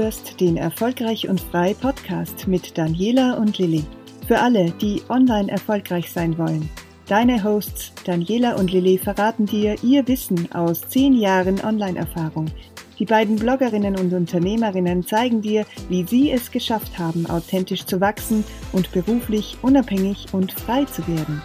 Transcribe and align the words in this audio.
hörst 0.00 0.40
den 0.40 0.56
Erfolgreich 0.56 1.28
und 1.28 1.42
Frei 1.42 1.74
Podcast 1.74 2.48
mit 2.48 2.78
Daniela 2.78 3.34
und 3.34 3.58
Lilly. 3.58 3.84
Für 4.26 4.38
alle, 4.38 4.70
die 4.80 5.02
online 5.10 5.52
erfolgreich 5.52 6.10
sein 6.10 6.38
wollen. 6.38 6.70
Deine 7.06 7.44
Hosts 7.44 7.92
Daniela 8.06 8.54
und 8.54 8.72
Lilly 8.72 8.96
verraten 8.96 9.44
dir 9.44 9.76
ihr 9.82 10.08
Wissen 10.08 10.50
aus 10.52 10.80
zehn 10.88 11.12
Jahren 11.12 11.62
Online-Erfahrung. 11.62 12.46
Die 12.98 13.04
beiden 13.04 13.36
Bloggerinnen 13.36 13.98
und 13.98 14.14
Unternehmerinnen 14.14 15.06
zeigen 15.06 15.42
dir, 15.42 15.66
wie 15.90 16.04
sie 16.04 16.30
es 16.30 16.50
geschafft 16.50 16.98
haben, 16.98 17.26
authentisch 17.28 17.84
zu 17.84 18.00
wachsen 18.00 18.42
und 18.72 18.90
beruflich 18.92 19.58
unabhängig 19.60 20.28
und 20.32 20.50
frei 20.52 20.86
zu 20.86 21.06
werden. 21.08 21.42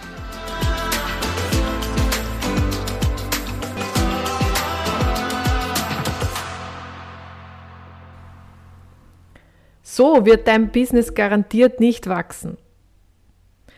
So 9.95 10.25
wird 10.25 10.49
dein 10.49 10.73
Business 10.73 11.13
garantiert 11.13 11.79
nicht 11.79 12.07
wachsen. 12.07 12.57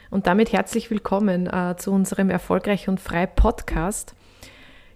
Und 0.10 0.26
damit 0.26 0.52
herzlich 0.52 0.90
willkommen 0.90 1.46
äh, 1.46 1.76
zu 1.78 1.92
unserem 1.92 2.32
Erfolgreich 2.32 2.90
und 2.90 3.00
Frei 3.00 3.28
Podcast. 3.28 4.16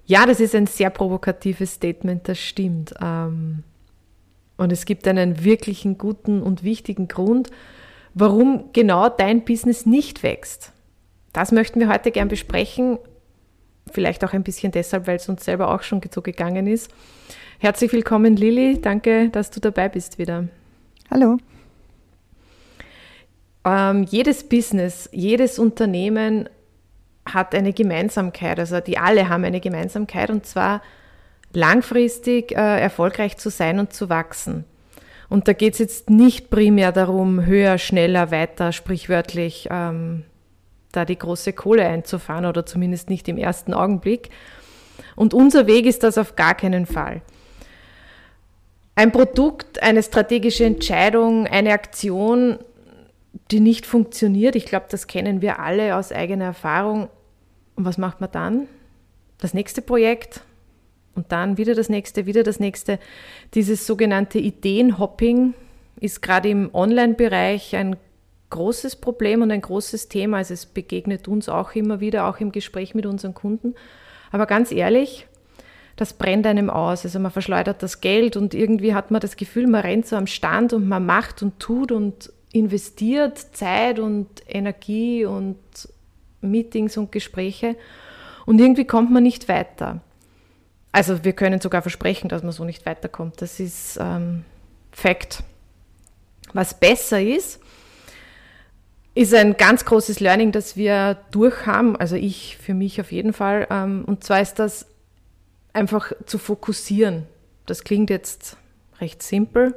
Ja, 0.04 0.26
das 0.26 0.40
ist 0.40 0.56
ein 0.56 0.66
sehr 0.66 0.90
provokatives 0.90 1.74
Statement, 1.74 2.28
das 2.28 2.40
stimmt. 2.40 2.96
Ähm, 3.00 3.62
und 4.58 4.72
es 4.72 4.86
gibt 4.86 5.08
einen 5.08 5.44
wirklichen 5.44 6.00
guten 6.00 6.42
und 6.42 6.64
wichtigen 6.64 7.08
Grund, 7.08 7.52
warum 8.16 8.72
genau 8.74 9.08
dein 9.08 9.46
Business 9.46 9.86
nicht 9.86 10.24
wächst. 10.24 10.72
Das 11.34 11.52
möchten 11.52 11.80
wir 11.80 11.90
heute 11.90 12.10
gern 12.10 12.30
besprechen. 12.30 12.98
Vielleicht 13.92 14.26
auch 14.26 14.34
ein 14.34 14.42
bisschen 14.42 14.72
deshalb, 14.72 15.06
weil 15.06 15.18
es 15.18 15.30
uns 15.30 15.46
selber 15.46 15.72
auch 15.72 15.84
schon 15.84 16.02
so 16.12 16.24
gegangen 16.24 16.66
ist. 16.66 16.92
Herzlich 17.60 17.94
willkommen, 17.94 18.36
Lilly. 18.36 18.82
Danke, 18.82 19.30
dass 19.30 19.52
du 19.52 19.60
dabei 19.60 19.88
bist 19.88 20.18
wieder. 20.18 20.48
Hallo. 21.14 21.40
Ähm, 23.66 24.04
jedes 24.04 24.48
Business, 24.48 25.10
jedes 25.12 25.60
Unternehmen 25.60 26.48
hat 27.26 27.54
eine 27.54 27.74
Gemeinsamkeit, 27.74 28.58
also 28.60 28.80
die 28.80 28.98
alle 28.98 29.28
haben 29.28 29.44
eine 29.44 29.60
Gemeinsamkeit 29.60 30.30
und 30.30 30.46
zwar 30.46 30.82
langfristig 31.52 32.54
äh, 32.54 32.80
erfolgreich 32.80 33.36
zu 33.36 33.50
sein 33.50 33.80
und 33.80 33.92
zu 33.92 34.10
wachsen. 34.10 34.64
Und 35.28 35.50
da 35.50 35.54
geht 35.54 35.74
es 35.74 35.80
jetzt 35.80 36.10
nicht 36.10 36.50
primär 36.50 36.94
darum, 36.94 37.46
höher, 37.46 37.78
schneller, 37.78 38.32
weiter, 38.32 38.72
sprichwörtlich 38.72 39.68
ähm, 39.70 40.24
da 40.94 41.04
die 41.04 41.18
große 41.20 41.52
Kohle 41.52 41.86
einzufahren 41.86 42.46
oder 42.46 42.66
zumindest 42.66 43.10
nicht 43.10 43.28
im 43.28 43.38
ersten 43.38 43.74
Augenblick. 43.74 44.30
Und 45.18 45.34
unser 45.34 45.68
Weg 45.68 45.86
ist 45.86 46.04
das 46.04 46.18
auf 46.18 46.38
gar 46.38 46.56
keinen 46.56 46.86
Fall 46.86 47.22
ein 48.96 49.12
Produkt, 49.12 49.82
eine 49.82 50.04
strategische 50.04 50.66
Entscheidung, 50.66 51.48
eine 51.48 51.72
Aktion, 51.72 52.60
die 53.52 53.60
nicht 53.60 53.86
funktioniert. 53.86 54.56
Ich 54.56 54.66
glaube, 54.66 54.88
das 54.90 55.08
kennen 55.08 55.42
wir 55.42 55.60
alle 55.60 55.96
aus 55.96 56.12
eigener 56.12 56.46
Erfahrung. 56.46 57.10
Und 57.76 57.86
was 57.86 57.98
macht 57.98 58.22
man 58.22 58.32
dann? 58.32 58.68
Das 59.38 59.54
nächste 59.54 59.82
Projekt 59.82 60.42
und 61.16 61.32
dann 61.32 61.58
wieder 61.58 61.76
das 61.76 61.90
nächste, 61.90 62.26
wieder 62.26 62.44
das 62.44 62.60
nächste. 62.60 63.00
Dieses 63.54 63.86
sogenannte 63.86 64.40
Ideenhopping 64.40 65.54
ist 66.00 66.22
gerade 66.22 66.50
im 66.50 66.70
Online-Bereich 66.74 67.76
ein 67.76 67.96
großes 68.50 68.98
Problem 68.98 69.42
und 69.42 69.52
ein 69.52 69.62
großes 69.62 70.10
Thema. 70.10 70.38
Also 70.38 70.54
es 70.54 70.66
begegnet 70.66 71.28
uns 71.28 71.50
auch 71.50 71.74
immer 71.76 72.00
wieder, 72.00 72.28
auch 72.28 72.40
im 72.40 72.52
Gespräch 72.52 72.96
mit 72.96 73.06
unseren 73.06 73.34
Kunden. 73.34 73.76
Aber 74.32 74.46
ganz 74.46 74.72
ehrlich, 74.72 75.28
das 75.96 76.14
brennt 76.14 76.48
einem 76.48 76.70
aus. 76.70 77.04
Also 77.06 77.20
man 77.20 77.32
verschleudert 77.32 77.84
das 77.84 78.02
Geld 78.02 78.38
und 78.38 78.54
irgendwie 78.54 78.94
hat 78.94 79.12
man 79.12 79.22
das 79.22 79.36
Gefühl, 79.36 79.68
man 79.68 79.82
rennt 79.82 80.08
so 80.08 80.16
am 80.16 80.28
Stand 80.28 80.74
und 80.74 80.88
man 80.88 81.06
macht 81.06 81.42
und 81.44 81.60
tut 81.60 81.92
und 81.92 82.32
investiert 82.52 83.38
Zeit 83.38 84.00
und 84.00 84.28
Energie 84.48 85.26
und 85.26 85.58
Meetings 86.42 86.98
und 86.98 87.12
Gespräche 87.12 87.76
und 88.46 88.60
irgendwie 88.60 88.86
kommt 88.86 89.12
man 89.12 89.24
nicht 89.24 89.48
weiter. 89.48 90.02
Also 90.92 91.24
wir 91.24 91.34
können 91.34 91.62
sogar 91.62 91.82
versprechen, 91.82 92.28
dass 92.28 92.44
man 92.44 92.52
so 92.52 92.66
nicht 92.66 92.86
weiterkommt. 92.86 93.42
Das 93.42 93.60
ist 93.60 93.98
ähm, 94.02 94.44
Fakt. 94.92 95.44
Was 96.54 96.78
besser 96.78 97.22
ist, 97.22 97.62
ist 99.14 99.34
ein 99.34 99.56
ganz 99.56 99.86
großes 99.86 100.20
Learning, 100.20 100.52
das 100.52 100.76
wir 100.76 101.18
durchhaben, 101.32 101.96
also 101.96 102.16
ich 102.16 102.58
für 102.58 102.74
mich 102.74 103.00
auf 103.00 103.12
jeden 103.12 103.32
Fall. 103.32 103.68
Ähm, 103.70 104.04
und 104.06 104.24
zwar 104.24 104.42
ist 104.42 104.56
das 104.56 104.86
einfach 105.74 106.12
zu 106.26 106.38
fokussieren. 106.38 107.28
Das 107.66 107.84
klingt 107.84 108.10
jetzt 108.10 108.58
recht 109.00 109.24
simpel, 109.24 109.76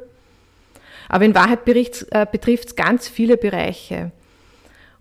aber 1.09 1.25
in 1.25 1.34
Wahrheit 1.34 1.66
äh, 1.69 2.27
betrifft 2.31 2.69
es 2.69 2.77
ganz 2.77 3.09
viele 3.09 3.37
Bereiche. 3.37 4.12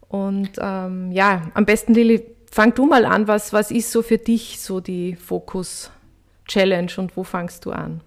Und 0.08 0.52
ähm, 0.60 1.12
ja, 1.12 1.50
am 1.56 1.66
besten, 1.66 1.94
Lili, 1.94 2.24
fang 2.52 2.74
du 2.76 2.86
mal 2.86 3.06
an. 3.06 3.28
Was, 3.28 3.52
was 3.52 3.72
ist 3.72 3.92
so 3.92 4.04
für 4.04 4.20
dich 4.20 4.60
so 4.60 4.80
die 4.80 5.16
Fokus-Challenge 5.16 6.92
und 6.98 7.18
wo 7.18 7.24
fangst 7.24 7.66
du 7.66 7.72
an? 7.72 8.02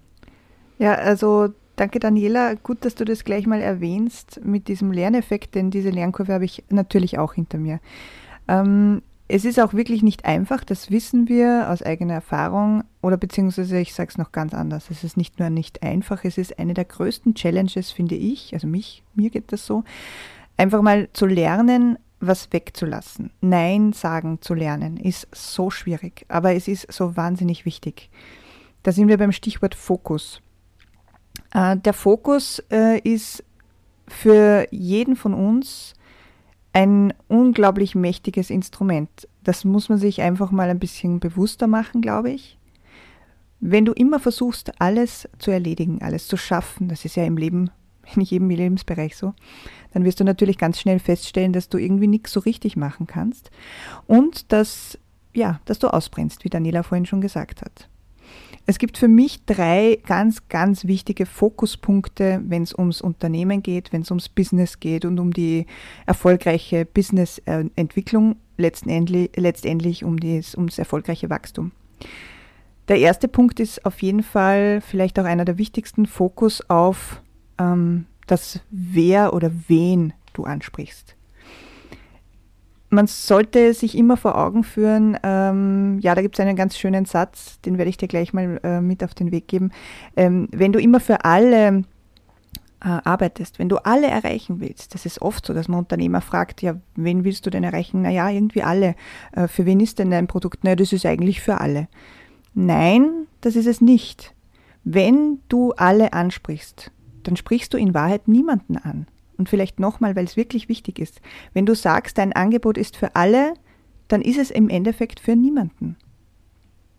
Ja, 0.78 0.94
also 0.94 1.48
danke 1.74 1.98
Daniela. 1.98 2.54
Gut, 2.54 2.84
dass 2.84 2.94
du 2.94 3.04
das 3.04 3.24
gleich 3.24 3.46
mal 3.46 3.60
erwähnst 3.60 4.40
mit 4.44 4.68
diesem 4.68 4.92
Lerneffekt, 4.92 5.54
denn 5.54 5.70
diese 5.70 5.90
Lernkurve 5.90 6.32
habe 6.32 6.44
ich 6.44 6.62
natürlich 6.68 7.18
auch 7.18 7.34
hinter 7.34 7.58
mir. 7.58 7.80
Ähm, 8.46 9.02
es 9.28 9.44
ist 9.44 9.58
auch 9.58 9.74
wirklich 9.74 10.02
nicht 10.02 10.24
einfach, 10.24 10.62
das 10.62 10.90
wissen 10.90 11.28
wir 11.28 11.68
aus 11.70 11.82
eigener 11.82 12.14
Erfahrung 12.14 12.84
oder 13.02 13.16
beziehungsweise 13.16 13.78
ich 13.80 13.92
sage 13.92 14.10
es 14.10 14.18
noch 14.18 14.30
ganz 14.30 14.54
anders. 14.54 14.88
Es 14.90 15.02
ist 15.02 15.16
nicht 15.16 15.40
nur 15.40 15.50
nicht 15.50 15.82
einfach, 15.82 16.24
es 16.24 16.38
ist 16.38 16.58
eine 16.58 16.74
der 16.74 16.84
größten 16.84 17.34
Challenges, 17.34 17.90
finde 17.90 18.14
ich, 18.14 18.54
also 18.54 18.68
mich, 18.68 19.02
mir 19.14 19.30
geht 19.30 19.50
das 19.50 19.66
so, 19.66 19.82
einfach 20.56 20.80
mal 20.80 21.08
zu 21.12 21.26
lernen, 21.26 21.98
was 22.20 22.52
wegzulassen. 22.52 23.30
Nein 23.40 23.92
sagen 23.92 24.38
zu 24.40 24.54
lernen 24.54 24.96
ist 24.96 25.28
so 25.32 25.70
schwierig, 25.70 26.24
aber 26.28 26.54
es 26.54 26.68
ist 26.68 26.92
so 26.92 27.16
wahnsinnig 27.16 27.64
wichtig. 27.64 28.10
Da 28.84 28.92
sind 28.92 29.08
wir 29.08 29.18
beim 29.18 29.32
Stichwort 29.32 29.74
Fokus. 29.74 30.40
Äh, 31.52 31.76
der 31.78 31.92
Fokus 31.92 32.62
äh, 32.70 33.00
ist 33.00 33.42
für 34.06 34.68
jeden 34.70 35.16
von 35.16 35.34
uns 35.34 35.94
ein 36.76 37.14
unglaublich 37.26 37.94
mächtiges 37.94 38.50
Instrument. 38.50 39.08
Das 39.42 39.64
muss 39.64 39.88
man 39.88 39.96
sich 39.96 40.20
einfach 40.20 40.50
mal 40.50 40.68
ein 40.68 40.78
bisschen 40.78 41.20
bewusster 41.20 41.66
machen, 41.66 42.02
glaube 42.02 42.30
ich. 42.30 42.58
Wenn 43.60 43.86
du 43.86 43.92
immer 43.92 44.20
versuchst, 44.20 44.78
alles 44.78 45.26
zu 45.38 45.50
erledigen, 45.50 46.02
alles 46.02 46.28
zu 46.28 46.36
schaffen, 46.36 46.88
das 46.88 47.06
ist 47.06 47.16
ja 47.16 47.24
im 47.24 47.38
Leben, 47.38 47.70
in 48.14 48.20
jedem 48.20 48.50
Lebensbereich 48.50 49.16
so, 49.16 49.32
dann 49.94 50.04
wirst 50.04 50.20
du 50.20 50.24
natürlich 50.24 50.58
ganz 50.58 50.78
schnell 50.78 50.98
feststellen, 50.98 51.54
dass 51.54 51.70
du 51.70 51.78
irgendwie 51.78 52.08
nichts 52.08 52.30
so 52.30 52.40
richtig 52.40 52.76
machen 52.76 53.06
kannst 53.06 53.50
und 54.06 54.52
dass, 54.52 54.98
ja, 55.32 55.60
dass 55.64 55.78
du 55.78 55.88
ausbrennst, 55.88 56.44
wie 56.44 56.50
Daniela 56.50 56.82
vorhin 56.82 57.06
schon 57.06 57.22
gesagt 57.22 57.62
hat. 57.62 57.88
Es 58.68 58.78
gibt 58.78 58.98
für 58.98 59.06
mich 59.06 59.44
drei 59.44 60.00
ganz, 60.06 60.48
ganz 60.48 60.86
wichtige 60.86 61.24
Fokuspunkte, 61.24 62.42
wenn 62.44 62.64
es 62.64 62.76
ums 62.76 63.00
Unternehmen 63.00 63.62
geht, 63.62 63.92
wenn 63.92 64.02
es 64.02 64.10
ums 64.10 64.28
Business 64.28 64.80
geht 64.80 65.04
und 65.04 65.20
um 65.20 65.32
die 65.32 65.66
erfolgreiche 66.04 66.84
Businessentwicklung, 66.84 68.36
letztendlich, 68.56 69.30
letztendlich 69.36 70.02
um 70.02 70.18
das, 70.18 70.56
ums 70.56 70.78
erfolgreiche 70.78 71.30
Wachstum. 71.30 71.70
Der 72.88 72.98
erste 72.98 73.28
Punkt 73.28 73.60
ist 73.60 73.84
auf 73.86 74.02
jeden 74.02 74.24
Fall 74.24 74.80
vielleicht 74.80 75.20
auch 75.20 75.24
einer 75.24 75.44
der 75.44 75.58
wichtigsten 75.58 76.06
Fokus 76.06 76.68
auf 76.68 77.22
ähm, 77.58 78.06
das 78.26 78.60
Wer 78.70 79.32
oder 79.32 79.52
wen 79.68 80.12
du 80.32 80.42
ansprichst 80.42 81.16
man 82.88 83.06
sollte 83.06 83.74
sich 83.74 83.96
immer 83.96 84.16
vor 84.16 84.38
Augen 84.38 84.62
führen, 84.64 85.18
ähm, 85.22 85.98
ja, 86.00 86.14
da 86.14 86.22
gibt 86.22 86.36
es 86.36 86.40
einen 86.40 86.56
ganz 86.56 86.78
schönen 86.78 87.04
Satz, 87.04 87.60
den 87.62 87.78
werde 87.78 87.88
ich 87.88 87.96
dir 87.96 88.08
gleich 88.08 88.32
mal 88.32 88.60
äh, 88.62 88.80
mit 88.80 89.02
auf 89.02 89.14
den 89.14 89.32
Weg 89.32 89.48
geben. 89.48 89.72
Ähm, 90.16 90.48
wenn 90.52 90.72
du 90.72 90.80
immer 90.80 91.00
für 91.00 91.24
alle 91.24 91.84
äh, 92.80 92.88
arbeitest, 93.04 93.58
wenn 93.58 93.68
du 93.68 93.78
alle 93.78 94.06
erreichen 94.06 94.60
willst, 94.60 94.94
das 94.94 95.06
ist 95.06 95.20
oft 95.20 95.44
so, 95.46 95.52
dass 95.52 95.68
man 95.68 95.80
Unternehmer 95.80 96.20
fragt, 96.20 96.62
ja, 96.62 96.76
wen 96.94 97.24
willst 97.24 97.44
du 97.46 97.50
denn 97.50 97.64
erreichen? 97.64 98.02
Naja, 98.02 98.30
irgendwie 98.30 98.62
alle. 98.62 98.94
Äh, 99.32 99.48
für 99.48 99.66
wen 99.66 99.80
ist 99.80 99.98
denn 99.98 100.10
dein 100.10 100.28
Produkt? 100.28 100.62
Naja, 100.62 100.76
das 100.76 100.92
ist 100.92 101.06
eigentlich 101.06 101.40
für 101.40 101.60
alle. 101.60 101.88
Nein, 102.54 103.26
das 103.40 103.56
ist 103.56 103.66
es 103.66 103.80
nicht. 103.80 104.34
Wenn 104.84 105.40
du 105.48 105.72
alle 105.72 106.12
ansprichst, 106.12 106.92
dann 107.24 107.36
sprichst 107.36 107.74
du 107.74 107.78
in 107.78 107.94
Wahrheit 107.94 108.28
niemanden 108.28 108.76
an. 108.76 109.06
Und 109.38 109.48
vielleicht 109.48 109.80
nochmal, 109.80 110.16
weil 110.16 110.24
es 110.24 110.36
wirklich 110.36 110.68
wichtig 110.68 110.98
ist. 110.98 111.20
Wenn 111.52 111.66
du 111.66 111.74
sagst, 111.74 112.18
dein 112.18 112.32
Angebot 112.32 112.78
ist 112.78 112.96
für 112.96 113.14
alle, 113.14 113.54
dann 114.08 114.22
ist 114.22 114.38
es 114.38 114.50
im 114.50 114.68
Endeffekt 114.68 115.20
für 115.20 115.36
niemanden. 115.36 115.96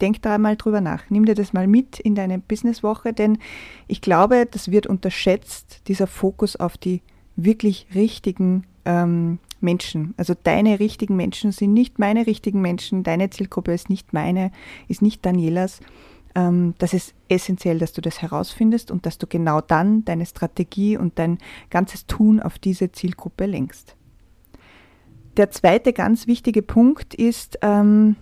Denk 0.01 0.21
da 0.21 0.37
mal 0.37 0.55
drüber 0.55 0.81
nach. 0.81 1.09
Nimm 1.09 1.25
dir 1.25 1.33
das 1.33 1.53
mal 1.53 1.67
mit 1.67 1.99
in 1.99 2.13
deine 2.13 2.37
Businesswoche, 2.37 3.13
denn 3.13 3.39
ich 3.87 4.01
glaube, 4.01 4.47
das 4.49 4.69
wird 4.69 4.85
unterschätzt, 4.85 5.81
dieser 5.87 6.05
Fokus 6.05 6.55
auf 6.55 6.77
die 6.77 7.01
wirklich 7.35 7.87
richtigen 7.95 8.65
ähm, 8.85 9.39
Menschen. 9.59 10.13
Also 10.17 10.33
deine 10.41 10.79
richtigen 10.79 11.15
Menschen 11.15 11.51
sind 11.51 11.73
nicht 11.73 11.97
meine 11.97 12.27
richtigen 12.27 12.61
Menschen, 12.61 13.03
deine 13.03 13.29
Zielgruppe 13.29 13.73
ist 13.73 13.89
nicht 13.89 14.13
meine, 14.13 14.51
ist 14.87 15.01
nicht 15.01 15.25
Danielas. 15.25 15.79
Ähm, 16.37 16.75
das 16.77 16.93
ist 16.93 17.15
essentiell, 17.29 17.79
dass 17.79 17.93
du 17.93 18.01
das 18.01 18.21
herausfindest 18.21 18.91
und 18.91 19.07
dass 19.07 19.17
du 19.17 19.25
genau 19.25 19.59
dann 19.59 20.05
deine 20.05 20.25
Strategie 20.25 20.95
und 20.95 21.17
dein 21.17 21.39
ganzes 21.71 22.05
Tun 22.05 22.39
auf 22.39 22.59
diese 22.59 22.91
Zielgruppe 22.91 23.47
lenkst. 23.47 23.95
Der 25.35 25.49
zweite 25.49 25.93
ganz 25.93 26.27
wichtige 26.27 26.61
Punkt 26.61 27.15
ist, 27.15 27.57
ähm, 27.63 28.15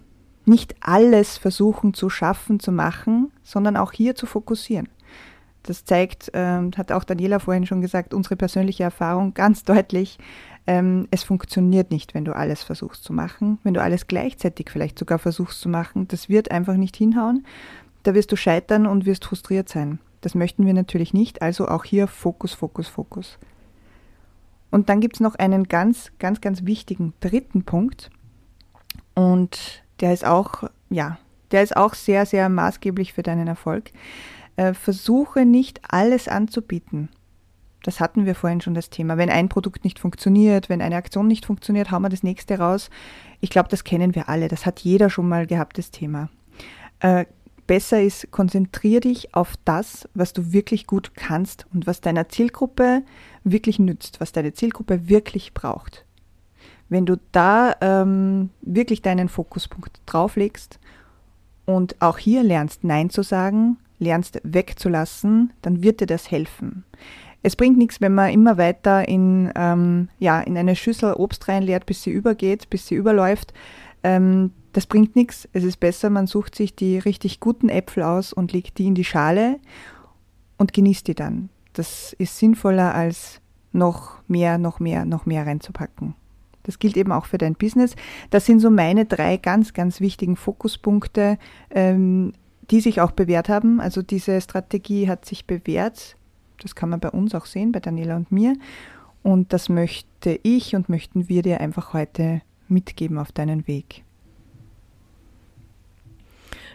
nicht 0.45 0.75
alles 0.79 1.37
versuchen 1.37 1.93
zu 1.93 2.09
schaffen, 2.09 2.59
zu 2.59 2.71
machen, 2.71 3.31
sondern 3.43 3.75
auch 3.75 3.91
hier 3.91 4.15
zu 4.15 4.25
fokussieren. 4.25 4.87
Das 5.63 5.83
zeigt, 5.83 6.29
ähm, 6.33 6.71
hat 6.77 6.91
auch 6.91 7.03
Daniela 7.03 7.39
vorhin 7.39 7.65
schon 7.65 7.81
gesagt, 7.81 8.13
unsere 8.13 8.35
persönliche 8.35 8.83
Erfahrung 8.83 9.33
ganz 9.33 9.63
deutlich. 9.63 10.19
Ähm, 10.67 11.07
es 11.11 11.23
funktioniert 11.23 11.91
nicht, 11.91 12.13
wenn 12.13 12.25
du 12.25 12.35
alles 12.35 12.63
versuchst 12.63 13.03
zu 13.03 13.13
machen, 13.13 13.59
wenn 13.63 13.73
du 13.73 13.81
alles 13.81 14.07
gleichzeitig 14.07 14.69
vielleicht 14.69 14.99
sogar 14.99 15.19
versuchst 15.19 15.59
zu 15.61 15.69
machen. 15.69 16.07
Das 16.07 16.29
wird 16.29 16.51
einfach 16.51 16.75
nicht 16.75 16.95
hinhauen. 16.95 17.45
Da 18.05 18.13
wirst 18.13 18.31
du 18.31 18.35
scheitern 18.35 18.85
und 18.85 19.07
wirst 19.07 19.25
frustriert 19.25 19.67
sein. 19.67 19.97
Das 20.21 20.35
möchten 20.35 20.63
wir 20.67 20.75
natürlich 20.75 21.11
nicht. 21.11 21.41
Also 21.41 21.67
auch 21.67 21.83
hier 21.83 22.07
Fokus, 22.07 22.53
Fokus, 22.53 22.87
Fokus. 22.87 23.39
Und 24.69 24.89
dann 24.89 24.99
gibt 25.01 25.15
es 25.15 25.21
noch 25.21 25.33
einen 25.33 25.63
ganz, 25.63 26.11
ganz, 26.19 26.39
ganz 26.39 26.65
wichtigen 26.65 27.13
dritten 27.19 27.63
Punkt. 27.63 28.11
Und 29.15 29.83
der 30.01 30.13
ist 30.13 30.23
auch, 30.23 30.69
ja, 30.91 31.17
der 31.49 31.63
ist 31.63 31.75
auch 31.75 31.95
sehr, 31.95 32.27
sehr 32.27 32.47
maßgeblich 32.47 33.13
für 33.13 33.23
deinen 33.23 33.47
Erfolg. 33.47 33.89
Äh, 34.55 34.75
versuche 34.75 35.43
nicht 35.43 35.81
alles 35.89 36.27
anzubieten. 36.27 37.09
Das 37.81 37.99
hatten 37.99 38.27
wir 38.27 38.35
vorhin 38.35 38.61
schon 38.61 38.75
das 38.75 38.91
Thema. 38.91 39.17
Wenn 39.17 39.31
ein 39.31 39.49
Produkt 39.49 39.83
nicht 39.83 39.97
funktioniert, 39.97 40.69
wenn 40.69 40.83
eine 40.83 40.97
Aktion 40.97 41.27
nicht 41.27 41.47
funktioniert, 41.47 41.89
hauen 41.89 42.03
wir 42.03 42.09
das 42.09 42.21
nächste 42.21 42.59
raus. 42.59 42.91
Ich 43.41 43.49
glaube, 43.49 43.69
das 43.69 43.83
kennen 43.83 44.13
wir 44.13 44.29
alle. 44.29 44.47
Das 44.47 44.67
hat 44.67 44.81
jeder 44.81 45.09
schon 45.09 45.27
mal 45.27 45.47
gehabt, 45.47 45.79
das 45.79 45.89
Thema. 45.89 46.29
Äh, 46.99 47.25
besser 47.67 48.01
ist, 48.01 48.31
konzentriere 48.31 49.01
dich 49.01 49.33
auf 49.33 49.55
das, 49.65 50.07
was 50.13 50.33
du 50.33 50.53
wirklich 50.53 50.87
gut 50.87 51.13
kannst 51.15 51.65
und 51.73 51.87
was 51.87 52.01
deiner 52.01 52.29
Zielgruppe 52.29 53.03
wirklich 53.43 53.79
nützt, 53.79 54.19
was 54.21 54.31
deine 54.31 54.53
Zielgruppe 54.53 55.07
wirklich 55.09 55.53
braucht. 55.53 56.05
Wenn 56.89 57.05
du 57.05 57.17
da 57.31 57.75
ähm, 57.81 58.49
wirklich 58.61 59.01
deinen 59.01 59.29
Fokuspunkt 59.29 60.01
drauflegst 60.05 60.79
und 61.65 61.95
auch 61.99 62.17
hier 62.17 62.43
lernst, 62.43 62.83
Nein 62.83 63.09
zu 63.09 63.23
sagen, 63.23 63.77
lernst 63.97 64.39
wegzulassen, 64.43 65.53
dann 65.61 65.81
wird 65.81 66.01
dir 66.01 66.07
das 66.07 66.29
helfen. 66.29 66.83
Es 67.41 67.55
bringt 67.55 67.77
nichts, 67.77 68.01
wenn 68.01 68.15
man 68.15 68.33
immer 68.33 68.57
weiter 68.57 69.07
in, 69.07 69.51
ähm, 69.55 70.09
ja, 70.17 70.41
in 70.41 70.57
eine 70.57 70.75
Schüssel 70.75 71.13
Obst 71.13 71.47
reinleert, 71.47 71.85
bis 71.85 72.01
sie 72.01 72.09
übergeht, 72.09 72.69
bis 72.71 72.87
sie 72.87 72.95
überläuft. 72.95 73.53
Ähm, 74.05 74.51
das 74.73 74.85
bringt 74.85 75.15
nichts. 75.15 75.49
Es 75.51 75.63
ist 75.63 75.79
besser, 75.79 76.11
man 76.11 76.27
sucht 76.27 76.53
sich 76.53 76.75
die 76.75 76.99
richtig 76.99 77.39
guten 77.39 77.69
Äpfel 77.69 78.03
aus 78.03 78.33
und 78.33 78.53
legt 78.53 78.77
die 78.77 78.85
in 78.85 78.93
die 78.93 79.03
Schale 79.03 79.59
und 80.57 80.73
genießt 80.73 81.07
die 81.07 81.15
dann. 81.15 81.49
Das 81.73 82.13
ist 82.13 82.37
sinnvoller, 82.37 82.93
als 82.93 83.41
noch 83.71 84.19
mehr, 84.27 84.59
noch 84.59 84.79
mehr, 84.79 85.05
noch 85.05 85.25
mehr 85.25 85.47
reinzupacken. 85.47 86.13
Das 86.63 86.77
gilt 86.77 86.97
eben 86.97 87.11
auch 87.11 87.25
für 87.25 87.39
dein 87.39 87.55
Business. 87.55 87.95
Das 88.29 88.45
sind 88.45 88.59
so 88.59 88.69
meine 88.69 89.05
drei 89.05 89.37
ganz, 89.37 89.73
ganz 89.73 89.99
wichtigen 90.01 90.35
Fokuspunkte, 90.35 91.39
ähm, 91.71 92.33
die 92.69 92.81
sich 92.81 93.01
auch 93.01 93.11
bewährt 93.11 93.49
haben. 93.49 93.79
Also 93.79 94.03
diese 94.03 94.39
Strategie 94.39 95.09
hat 95.09 95.25
sich 95.25 95.47
bewährt. 95.47 96.15
Das 96.61 96.75
kann 96.75 96.89
man 96.89 96.99
bei 96.99 97.09
uns 97.09 97.33
auch 97.33 97.47
sehen, 97.47 97.71
bei 97.71 97.79
Daniela 97.79 98.15
und 98.15 98.31
mir. 98.31 98.55
Und 99.23 99.51
das 99.51 99.67
möchte 99.67 100.39
ich 100.43 100.75
und 100.75 100.89
möchten 100.89 101.27
wir 101.27 101.41
dir 101.41 101.59
einfach 101.59 101.93
heute 101.93 102.41
mitgeben 102.67 103.17
auf 103.17 103.31
deinen 103.31 103.67
Weg. 103.67 104.03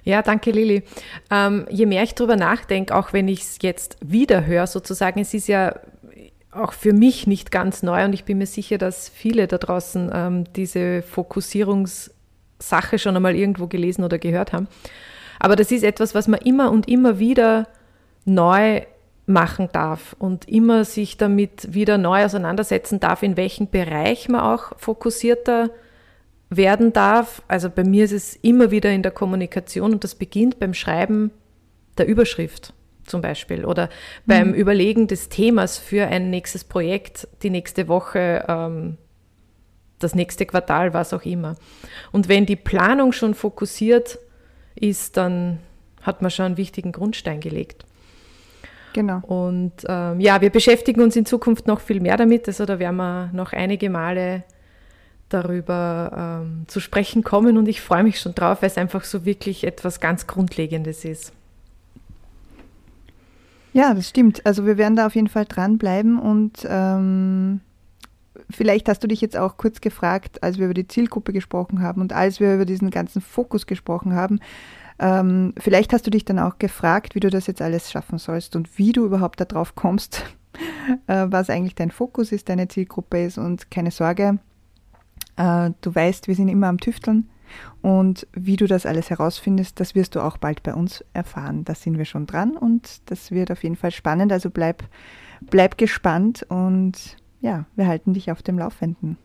Ja, 0.02 0.22
danke 0.22 0.50
Lili. 0.50 0.82
Ähm, 1.30 1.66
je 1.70 1.86
mehr 1.86 2.02
ich 2.02 2.14
darüber 2.14 2.36
nachdenke, 2.36 2.94
auch 2.94 3.12
wenn 3.12 3.28
ich 3.28 3.40
es 3.42 3.58
jetzt 3.60 3.98
wieder 4.00 4.46
höre, 4.46 4.66
sozusagen, 4.66 5.20
es 5.20 5.34
ist 5.34 5.46
ja 5.46 5.74
auch 6.52 6.72
für 6.72 6.92
mich 6.92 7.26
nicht 7.26 7.50
ganz 7.50 7.82
neu 7.82 8.04
und 8.04 8.12
ich 8.12 8.24
bin 8.24 8.38
mir 8.38 8.46
sicher, 8.46 8.78
dass 8.78 9.08
viele 9.08 9.46
da 9.46 9.58
draußen 9.58 10.10
ähm, 10.12 10.44
diese 10.56 11.02
Fokussierungssache 11.02 12.98
schon 12.98 13.16
einmal 13.16 13.36
irgendwo 13.36 13.66
gelesen 13.66 14.02
oder 14.04 14.18
gehört 14.18 14.52
haben. 14.52 14.66
Aber 15.38 15.54
das 15.54 15.70
ist 15.70 15.84
etwas, 15.84 16.14
was 16.14 16.28
man 16.28 16.40
immer 16.40 16.70
und 16.70 16.88
immer 16.88 17.18
wieder 17.18 17.68
neu 18.24 18.82
machen 19.30 19.68
darf 19.72 20.14
und 20.18 20.48
immer 20.48 20.84
sich 20.84 21.16
damit 21.16 21.72
wieder 21.74 21.98
neu 21.98 22.24
auseinandersetzen 22.24 23.00
darf, 23.00 23.22
in 23.22 23.36
welchem 23.36 23.68
Bereich 23.68 24.28
man 24.28 24.40
auch 24.40 24.78
fokussierter 24.78 25.70
werden 26.50 26.92
darf. 26.92 27.42
Also 27.48 27.70
bei 27.70 27.84
mir 27.84 28.04
ist 28.04 28.12
es 28.12 28.36
immer 28.36 28.70
wieder 28.70 28.90
in 28.90 29.02
der 29.02 29.12
Kommunikation 29.12 29.92
und 29.92 30.04
das 30.04 30.14
beginnt 30.14 30.58
beim 30.58 30.74
Schreiben 30.74 31.30
der 31.96 32.06
Überschrift 32.06 32.74
zum 33.06 33.22
Beispiel 33.22 33.64
oder 33.64 33.88
beim 34.26 34.48
mhm. 34.48 34.54
Überlegen 34.54 35.06
des 35.06 35.28
Themas 35.28 35.78
für 35.78 36.06
ein 36.06 36.30
nächstes 36.30 36.64
Projekt, 36.64 37.28
die 37.42 37.50
nächste 37.50 37.88
Woche, 37.88 38.44
ähm, 38.48 38.98
das 39.98 40.14
nächste 40.14 40.46
Quartal, 40.46 40.94
was 40.94 41.12
auch 41.12 41.24
immer. 41.24 41.56
Und 42.12 42.28
wenn 42.28 42.46
die 42.46 42.56
Planung 42.56 43.12
schon 43.12 43.34
fokussiert 43.34 44.18
ist, 44.74 45.16
dann 45.16 45.58
hat 46.02 46.22
man 46.22 46.30
schon 46.30 46.46
einen 46.46 46.56
wichtigen 46.56 46.92
Grundstein 46.92 47.40
gelegt. 47.40 47.84
Genau. 48.92 49.18
Und 49.18 49.72
ähm, 49.88 50.20
ja, 50.20 50.40
wir 50.40 50.50
beschäftigen 50.50 51.00
uns 51.00 51.16
in 51.16 51.26
Zukunft 51.26 51.66
noch 51.66 51.80
viel 51.80 52.00
mehr 52.00 52.16
damit. 52.16 52.48
Also 52.48 52.64
da 52.66 52.78
werden 52.78 52.96
wir 52.96 53.30
noch 53.32 53.52
einige 53.52 53.90
Male 53.90 54.44
darüber 55.28 56.42
ähm, 56.42 56.64
zu 56.66 56.80
sprechen 56.80 57.22
kommen 57.22 57.56
und 57.56 57.68
ich 57.68 57.80
freue 57.80 58.02
mich 58.02 58.20
schon 58.20 58.34
drauf, 58.34 58.62
weil 58.62 58.68
es 58.68 58.76
einfach 58.76 59.04
so 59.04 59.24
wirklich 59.24 59.64
etwas 59.64 60.00
ganz 60.00 60.26
Grundlegendes 60.26 61.04
ist. 61.04 61.32
Ja, 63.72 63.94
das 63.94 64.08
stimmt. 64.08 64.44
Also 64.44 64.66
wir 64.66 64.76
werden 64.76 64.96
da 64.96 65.06
auf 65.06 65.14
jeden 65.14 65.28
Fall 65.28 65.44
dranbleiben 65.44 66.18
und 66.18 66.66
ähm, 66.68 67.60
vielleicht 68.50 68.88
hast 68.88 69.04
du 69.04 69.06
dich 69.06 69.20
jetzt 69.20 69.36
auch 69.36 69.56
kurz 69.56 69.80
gefragt, 69.80 70.42
als 70.42 70.58
wir 70.58 70.64
über 70.64 70.74
die 70.74 70.88
Zielgruppe 70.88 71.32
gesprochen 71.32 71.80
haben 71.80 72.00
und 72.00 72.12
als 72.12 72.40
wir 72.40 72.54
über 72.54 72.64
diesen 72.64 72.90
ganzen 72.90 73.22
Fokus 73.22 73.66
gesprochen 73.66 74.14
haben, 74.14 74.40
ähm, 75.00 75.54
vielleicht 75.56 75.94
hast 75.94 76.06
du 76.06 76.10
dich 76.10 76.26
dann 76.26 76.38
auch 76.38 76.58
gefragt, 76.58 77.14
wie 77.14 77.20
du 77.20 77.30
das 77.30 77.46
jetzt 77.46 77.62
alles 77.62 77.90
schaffen 77.90 78.18
sollst 78.18 78.54
und 78.54 78.78
wie 78.78 78.92
du 78.92 79.06
überhaupt 79.06 79.40
darauf 79.40 79.74
kommst, 79.74 80.24
äh, 81.06 81.26
was 81.28 81.48
eigentlich 81.48 81.74
dein 81.74 81.90
Fokus 81.90 82.32
ist, 82.32 82.50
deine 82.50 82.68
Zielgruppe 82.68 83.24
ist 83.24 83.38
und 83.38 83.70
keine 83.70 83.90
Sorge, 83.90 84.38
äh, 85.36 85.70
du 85.80 85.94
weißt, 85.94 86.28
wir 86.28 86.34
sind 86.34 86.48
immer 86.48 86.68
am 86.68 86.78
Tüfteln 86.78 87.30
und 87.80 88.26
wie 88.34 88.56
du 88.56 88.66
das 88.66 88.84
alles 88.84 89.08
herausfindest, 89.08 89.80
das 89.80 89.94
wirst 89.94 90.14
du 90.14 90.20
auch 90.20 90.36
bald 90.36 90.62
bei 90.62 90.74
uns 90.74 91.02
erfahren. 91.14 91.64
Da 91.64 91.74
sind 91.74 91.96
wir 91.96 92.04
schon 92.04 92.26
dran 92.26 92.56
und 92.56 93.00
das 93.06 93.30
wird 93.30 93.50
auf 93.50 93.62
jeden 93.62 93.76
Fall 93.76 93.90
spannend. 93.90 94.32
Also 94.32 94.50
bleib, 94.50 94.84
bleib 95.40 95.78
gespannt 95.78 96.44
und 96.48 97.16
ja, 97.40 97.64
wir 97.74 97.86
halten 97.86 98.12
dich 98.12 98.30
auf 98.30 98.42
dem 98.42 98.58
Laufenden. 98.58 99.16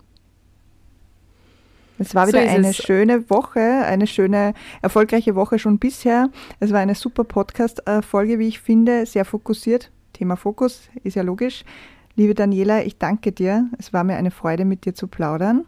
Es 1.98 2.14
war 2.14 2.28
wieder 2.28 2.42
so 2.42 2.50
eine 2.50 2.70
es. 2.70 2.78
schöne 2.78 3.30
Woche, 3.30 3.60
eine 3.60 4.08
schöne, 4.08 4.54
erfolgreiche 4.82 5.36
Woche 5.36 5.60
schon 5.60 5.80
bisher. 5.80 6.30
Es 6.60 6.72
war 6.72 6.80
eine 6.80 6.96
super 6.96 7.24
Podcast-Folge, 7.24 8.40
wie 8.40 8.48
ich 8.48 8.60
finde, 8.60 9.06
sehr 9.06 9.26
fokussiert. 9.26 9.92
Thema 10.14 10.36
Fokus 10.36 10.90
ist 11.04 11.16
ja 11.16 11.24
logisch. 11.24 11.64
Liebe 12.16 12.34
Daniela, 12.34 12.84
ich 12.84 12.98
danke 12.98 13.32
dir. 13.32 13.70
Es 13.78 13.94
war 13.94 14.04
mir 14.04 14.16
eine 14.16 14.32
Freude, 14.32 14.66
mit 14.66 14.86
dir 14.86 14.94
zu 14.94 15.08
plaudern. 15.08 15.66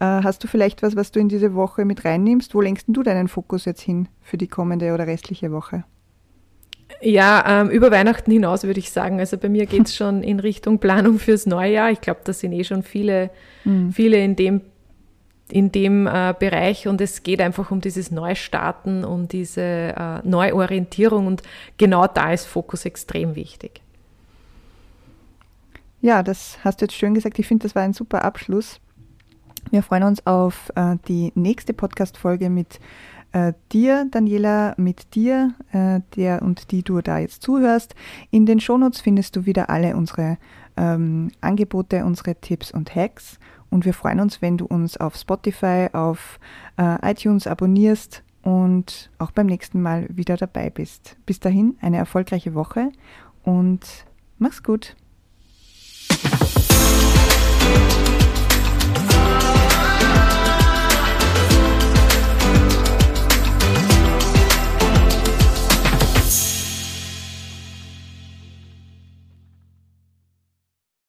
Äh, 0.00 0.04
hast 0.04 0.42
du 0.42 0.48
vielleicht 0.48 0.82
was, 0.82 0.96
was 0.96 1.12
du 1.12 1.20
in 1.20 1.28
diese 1.28 1.54
Woche 1.54 1.84
mit 1.84 2.04
reinnimmst? 2.04 2.54
Wo 2.54 2.60
lenkst 2.60 2.86
du 2.88 3.02
deinen 3.02 3.28
Fokus 3.28 3.64
jetzt 3.64 3.82
hin 3.82 4.08
für 4.22 4.36
die 4.36 4.48
kommende 4.48 4.92
oder 4.92 5.06
restliche 5.06 5.52
Woche? 5.52 5.84
Ja, 7.00 7.62
ähm, 7.62 7.70
über 7.70 7.90
Weihnachten 7.90 8.30
hinaus 8.30 8.64
würde 8.64 8.80
ich 8.80 8.90
sagen. 8.90 9.18
Also 9.20 9.36
bei 9.36 9.48
mir 9.48 9.66
geht 9.66 9.86
es 9.86 9.96
schon 9.96 10.22
in 10.22 10.40
Richtung 10.40 10.78
Planung 10.78 11.18
fürs 11.18 11.46
Neujahr. 11.46 11.90
Ich 11.90 12.00
glaube, 12.00 12.20
da 12.24 12.32
sind 12.32 12.52
eh 12.52 12.64
schon 12.64 12.82
viele, 12.82 13.30
mhm. 13.64 13.92
viele 13.92 14.22
in 14.22 14.36
dem, 14.36 14.62
in 15.48 15.70
dem 15.72 16.06
äh, 16.06 16.34
Bereich 16.38 16.88
und 16.88 17.00
es 17.00 17.22
geht 17.22 17.40
einfach 17.40 17.70
um 17.70 17.80
dieses 17.80 18.10
Neustarten, 18.10 19.04
um 19.04 19.28
diese 19.28 19.60
äh, 19.60 20.20
Neuorientierung 20.24 21.26
und 21.26 21.42
genau 21.76 22.06
da 22.06 22.32
ist 22.32 22.46
Fokus 22.46 22.84
extrem 22.84 23.34
wichtig. 23.34 23.82
Ja, 26.00 26.22
das 26.22 26.58
hast 26.64 26.80
du 26.80 26.84
jetzt 26.84 26.94
schön 26.94 27.14
gesagt. 27.14 27.38
Ich 27.38 27.46
finde, 27.46 27.62
das 27.62 27.74
war 27.74 27.82
ein 27.82 27.94
super 27.94 28.24
Abschluss. 28.24 28.80
Wir 29.70 29.82
freuen 29.82 30.02
uns 30.02 30.26
auf 30.26 30.70
äh, 30.76 30.96
die 31.08 31.32
nächste 31.34 31.72
Podcast-Folge 31.72 32.50
mit 32.50 32.78
äh, 33.32 33.52
dir, 33.72 34.06
Daniela, 34.10 34.74
mit 34.76 35.14
dir, 35.14 35.54
äh, 35.72 36.00
der 36.16 36.42
und 36.42 36.70
die 36.70 36.82
du 36.82 37.00
da 37.00 37.18
jetzt 37.18 37.42
zuhörst. 37.42 37.94
In 38.30 38.46
den 38.46 38.60
Shownotes 38.60 39.00
findest 39.00 39.36
du 39.36 39.46
wieder 39.46 39.70
alle 39.70 39.96
unsere 39.96 40.38
ähm, 40.76 41.30
Angebote, 41.40 42.04
unsere 42.04 42.34
Tipps 42.36 42.70
und 42.70 42.94
Hacks. 42.94 43.38
Und 43.74 43.84
wir 43.84 43.92
freuen 43.92 44.20
uns, 44.20 44.40
wenn 44.40 44.56
du 44.56 44.66
uns 44.66 44.96
auf 44.98 45.16
Spotify, 45.16 45.88
auf 45.92 46.38
äh, 46.76 47.10
iTunes 47.10 47.48
abonnierst 47.48 48.22
und 48.42 49.10
auch 49.18 49.32
beim 49.32 49.46
nächsten 49.46 49.82
Mal 49.82 50.06
wieder 50.10 50.36
dabei 50.36 50.70
bist. 50.70 51.16
Bis 51.26 51.40
dahin 51.40 51.76
eine 51.80 51.96
erfolgreiche 51.96 52.54
Woche 52.54 52.92
und 53.42 53.80
mach's 54.38 54.62
gut. 54.62 54.94